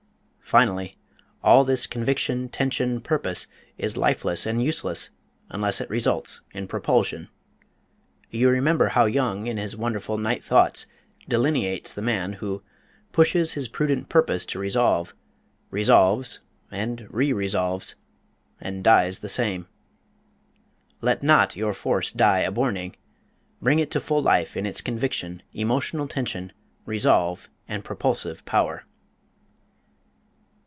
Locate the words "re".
17.09-17.31